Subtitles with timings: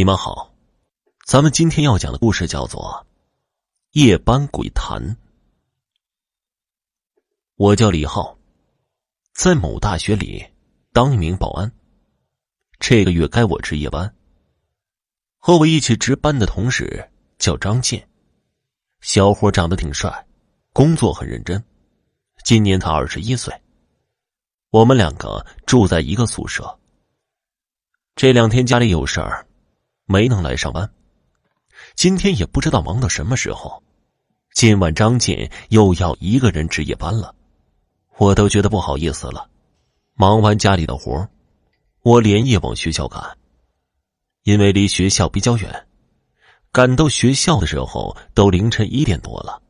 [0.00, 0.54] 你们好，
[1.26, 2.80] 咱们今天要讲的故事叫做
[3.90, 4.98] 《夜班鬼谈》。
[7.56, 8.38] 我叫李浩，
[9.34, 10.42] 在某大学里
[10.94, 11.70] 当一名保安。
[12.78, 14.10] 这个月该我值夜班。
[15.36, 17.06] 和我一起值班的同事
[17.36, 18.08] 叫张健，
[19.02, 20.26] 小伙长得挺帅，
[20.72, 21.62] 工作很认真。
[22.42, 23.54] 今年他二十一岁。
[24.70, 26.80] 我们两个住在一个宿舍。
[28.14, 29.46] 这两天家里有事儿。
[30.10, 30.90] 没能来上班，
[31.94, 33.80] 今天也不知道忙到什么时候。
[34.52, 37.32] 今晚张健又要一个人值夜班了，
[38.16, 39.48] 我都觉得不好意思了。
[40.14, 41.28] 忙完家里的活
[42.02, 43.38] 我连夜往学校赶，
[44.42, 45.86] 因为离学校比较远，
[46.72, 49.62] 赶到学校的时候都凌晨一点多了。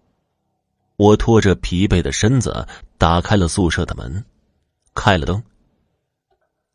[0.97, 2.67] 我拖着疲惫的身子
[2.97, 4.25] 打开了宿舍的门，
[4.95, 5.43] 开了灯。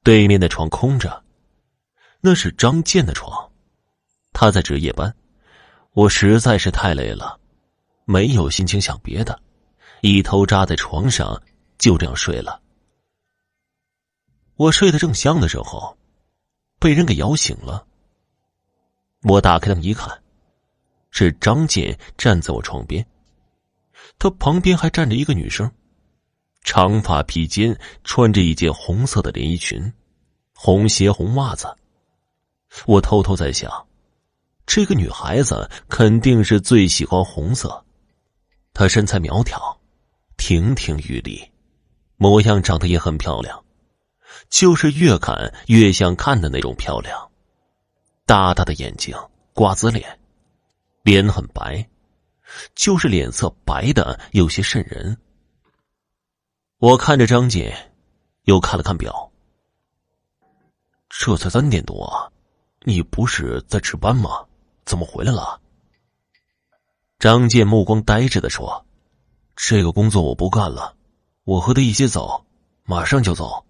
[0.04, 1.24] 对面的床空着，
[2.22, 3.50] 那是张健的床。
[4.38, 5.16] 他在值夜班，
[5.94, 7.40] 我实在是太累了，
[8.04, 9.42] 没有心情想别的，
[10.02, 11.42] 一头扎在床上，
[11.78, 12.62] 就这样睡了。
[14.58, 15.98] 我睡得正香的时候，
[16.80, 17.88] 被人给摇醒了。
[19.22, 20.22] 我打开灯一看，
[21.12, 23.08] 是张健站在我床边，
[24.20, 25.72] 他旁边还站着一个女生，
[26.62, 29.94] 长发披肩，穿着一件红色的连衣裙，
[30.54, 31.74] 红鞋红袜子。
[32.86, 33.72] 我偷偷在想。
[34.66, 37.84] 这个女孩子肯定是最喜欢红色。
[38.74, 39.80] 她身材苗条，
[40.38, 41.52] 亭亭玉立，
[42.18, 43.64] 模样长得也很漂亮，
[44.50, 47.30] 就是越看越想看的那种漂亮。
[48.26, 49.16] 大大的眼睛，
[49.54, 50.20] 瓜子脸，
[51.04, 51.88] 脸很白，
[52.74, 55.18] 就是脸色白的有些渗人。
[56.80, 57.92] 我看着张姐，
[58.44, 59.32] 又看了看表，
[61.08, 62.34] 这才三点多，
[62.82, 64.44] 你不是在值班吗？
[64.86, 65.60] 怎么回来了？
[67.18, 68.86] 张健目光呆滞的说
[69.56, 70.96] ：“这个工作我不干了，
[71.44, 72.46] 我和他一起走，
[72.84, 73.66] 马上就走，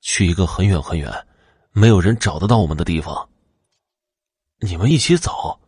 [0.00, 1.26] 去一个很远很远，
[1.72, 3.28] 没有人找得到我们的地方。”
[4.60, 5.60] 你们一起走？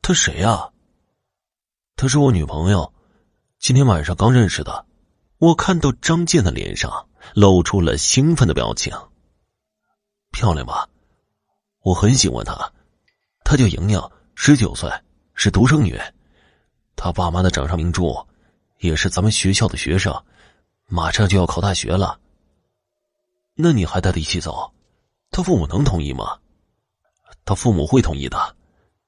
[0.00, 0.70] 他谁呀？
[1.96, 2.92] 他是我女朋友，
[3.58, 4.86] 今天晚上刚认识的。
[5.38, 8.92] 我看到张健的脸上露出了兴奋的表情。
[10.30, 10.88] 漂亮吧？
[11.80, 12.72] 我很喜欢她。
[13.44, 14.00] 她叫莹莹，
[14.34, 14.90] 十九岁，
[15.34, 16.00] 是独生女。
[16.96, 18.26] 她爸妈的掌上明珠，
[18.78, 20.24] 也是咱们学校的学生，
[20.86, 22.18] 马上就要考大学了。
[23.54, 24.72] 那你还带她一起走？
[25.30, 26.38] 她父母能同意吗？
[27.44, 28.56] 她父母会同意的。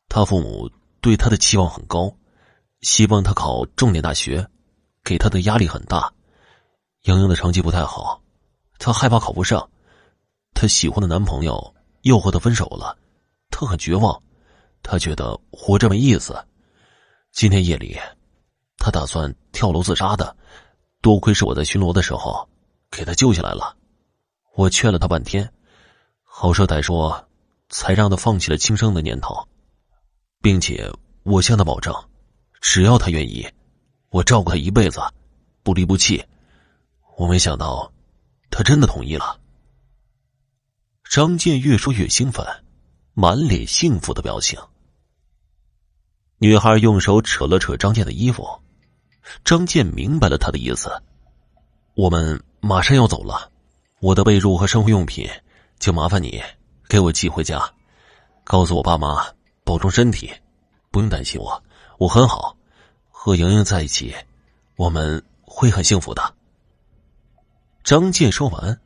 [0.09, 0.71] 她父母
[1.01, 2.15] 对她的期望很高，
[2.83, 4.47] 希望她考重点大学，
[5.03, 6.13] 给她的压力很大。
[7.03, 8.21] 莹莹的成绩不太好，
[8.79, 9.69] 她害怕考不上。
[10.55, 12.97] 她喜欢的男朋友又和她分手了，
[13.51, 14.23] 她很绝望。
[14.89, 16.47] 他觉得活着没意思。
[17.33, 17.99] 今天夜里，
[18.79, 20.37] 他打算跳楼自杀的。
[21.03, 22.49] 多亏是我在巡逻的时候
[22.91, 23.77] 给他救下来了。
[24.55, 25.53] 我劝了他半天，
[26.23, 27.29] 好说歹说，
[27.69, 29.47] 才让他放弃了轻生的念头，
[30.41, 30.91] 并且
[31.25, 31.93] 我向他保证，
[32.61, 33.47] 只要他愿意，
[34.11, 35.01] 我照顾他一辈子，
[35.63, 36.25] 不离不弃。
[37.17, 37.93] 我没想到，
[38.51, 39.41] 他真的同意了。
[41.09, 42.47] 张健越说越兴奋，
[43.15, 44.59] 满脸幸福的表情。
[46.39, 48.47] 女孩用手扯了扯张健的衣服，
[49.43, 50.91] 张健明白了他的意思。
[51.95, 53.51] 我们马上要走了，
[54.01, 55.27] 我的被褥和生活用品
[55.79, 56.43] 就麻烦你
[56.89, 57.73] 给我寄回家，
[58.45, 59.27] 告诉我爸妈
[59.65, 60.31] 保重身体，
[60.91, 61.63] 不用担心我，
[61.97, 62.55] 我很好，
[63.11, 64.15] 和莹莹在一起，
[64.77, 66.35] 我们会很幸福的。
[67.83, 68.79] 张健说完，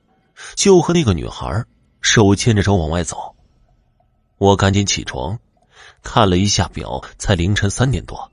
[0.54, 1.64] 就和那个女孩
[2.00, 3.34] 手牵着手往外走。
[4.38, 5.36] 我赶紧起床。
[6.02, 8.30] 看了一下表，才凌晨三点多。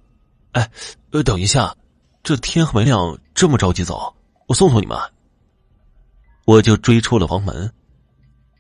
[0.53, 0.71] 哎，
[1.11, 1.75] 呃，等一下，
[2.23, 4.15] 这天还没亮，这么着急走？
[4.47, 4.97] 我送送你们。
[6.45, 7.73] 我就追出了房门，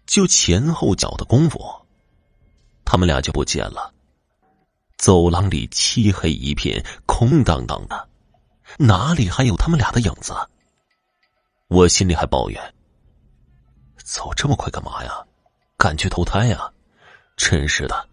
[0.05, 1.59] 就前后脚的功夫，
[2.83, 3.93] 他们俩就不见了。
[4.97, 8.09] 走廊里漆黑一片，空荡荡的，
[8.77, 10.33] 哪里还有他们俩的影子？
[11.69, 12.73] 我心里还抱怨：
[14.03, 15.25] 走这么快干嘛呀？
[15.77, 16.69] 赶去投胎呀？
[17.37, 18.09] 真是的。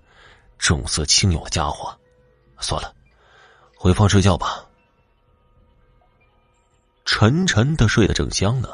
[0.58, 1.94] 重色轻友的家伙，
[2.58, 2.94] 算了，
[3.76, 4.64] 回房睡觉吧。
[7.04, 8.68] 沉沉的睡得正香呢，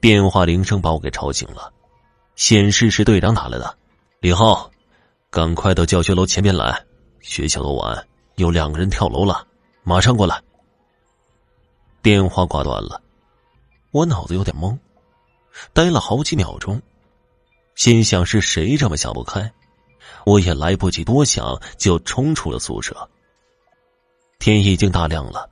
[0.00, 1.72] 电话铃声把我给吵醒了，
[2.34, 3.78] 显示是队长打来的。
[4.20, 4.70] 李浩，
[5.30, 6.84] 赶快到教学楼前面来，
[7.20, 9.46] 学校楼晚有两个人跳楼了，
[9.84, 10.42] 马上过来。
[12.02, 13.00] 电话挂断了，
[13.92, 14.76] 我脑子有点懵，
[15.72, 16.82] 呆了好几秒钟，
[17.76, 19.52] 心想是谁这么想不开。
[20.24, 23.08] 我也来不及多想，就冲出了宿舍。
[24.38, 25.48] 天已经大亮了，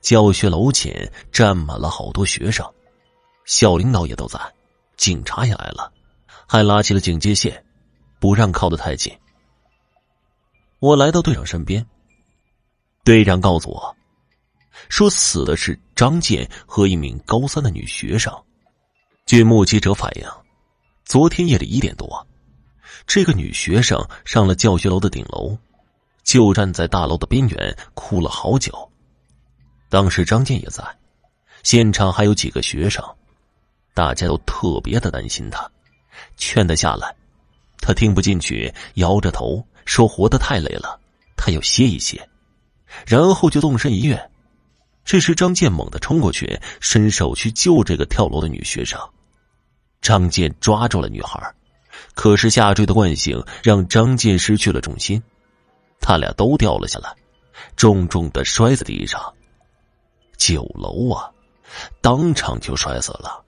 [0.00, 2.66] 教学楼前站满了好多学生，
[3.44, 4.40] 校领导也都在，
[4.96, 5.92] 警察也来了，
[6.46, 7.64] 还拉起了警戒线，
[8.18, 9.12] 不让靠得太近。
[10.78, 11.84] 我来到队长身边，
[13.04, 13.96] 队长告诉我，
[14.88, 18.32] 说死的是张健和一名高三的女学生。
[19.26, 20.26] 据目击者反映，
[21.04, 22.26] 昨天夜里一点多，
[23.08, 25.58] 这个女学生上了教学楼的顶楼。
[26.22, 28.92] 就站在大楼的边缘哭了好久。
[29.88, 30.84] 当时张健也在，
[31.62, 33.02] 现场还有几个学生，
[33.94, 35.66] 大家都特别的担心他，
[36.36, 37.16] 劝他下来，
[37.80, 41.00] 他听不进去，摇着头说：“活得太累了，
[41.34, 42.28] 他要歇一歇。”
[43.08, 44.30] 然后就动身一跃。
[45.06, 49.00] 这时张健猛地冲过去，伸手去救这个跳楼的女学生。
[50.02, 51.40] 张健抓住了女孩，
[52.18, 55.22] 可是下坠的惯性让张健失去了重心。
[56.00, 57.14] 他俩都掉了下来，
[57.76, 59.32] 重重的摔在地上。
[60.36, 61.30] 九楼啊，
[62.00, 63.44] 当场就摔死了，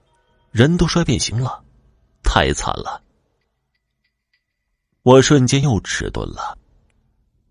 [0.51, 1.61] 人都摔变形了，
[2.23, 3.03] 太惨了。
[5.03, 6.57] 我瞬间又迟钝了，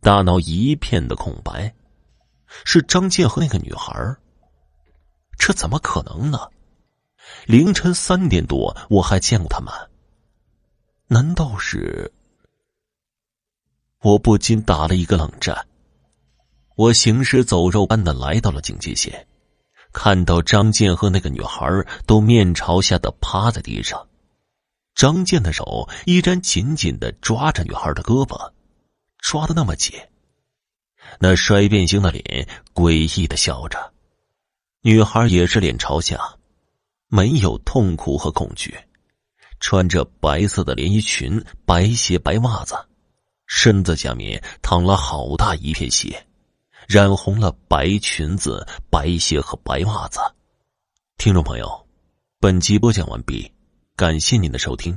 [0.01, 1.75] 大脑一片的空白。
[2.65, 4.17] 是张健和那个女孩
[5.37, 6.49] 这怎么可能呢？
[7.45, 9.71] 凌晨三点多，我还见过他们。
[11.13, 12.13] 难道是？
[14.01, 15.67] 我不禁打了一个冷战。
[16.77, 19.27] 我行尸走肉般的来到了警戒线，
[19.93, 21.67] 看到张健和那个女孩
[22.07, 24.07] 都面朝下的趴在地上，
[24.95, 28.53] 张健的手依然紧紧的抓着女孩的胳膊，
[29.19, 29.99] 抓的那么紧。
[31.19, 33.93] 那摔变形的脸诡异的笑着，
[34.83, 36.21] 女孩也是脸朝下，
[37.09, 38.79] 没有痛苦和恐惧，
[39.61, 42.75] 穿着白色的连衣裙、白鞋、白袜子。
[43.47, 46.27] 身子下面淌了好大一片血，
[46.89, 50.21] 染红了白裙子、白鞋和白袜子。
[51.19, 51.87] 听众朋友，
[52.39, 53.51] 本集播讲完毕，
[53.97, 54.97] 感谢您的收听。